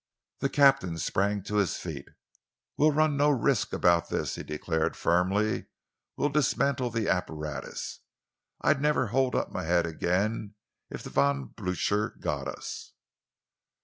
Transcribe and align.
The 0.39 0.49
captain 0.49 0.97
sprang 0.97 1.43
to 1.43 1.57
his 1.57 1.77
feet. 1.77 2.07
"We'll 2.75 2.91
run 2.91 3.15
no 3.15 3.29
risks 3.29 3.71
about 3.71 4.09
this," 4.09 4.33
he 4.33 4.41
declared 4.41 4.97
firmly. 4.97 5.67
"We'll 6.17 6.29
dismantle 6.29 6.89
the 6.89 7.07
apparatus. 7.07 7.99
I'd 8.61 8.81
never 8.81 9.09
hold 9.09 9.35
up 9.35 9.51
my 9.51 9.65
head 9.65 9.85
again 9.85 10.55
if 10.89 11.03
the 11.03 11.11
Von 11.11 11.49
Blucher 11.55 12.17
got 12.19 12.47
us!" 12.47 12.93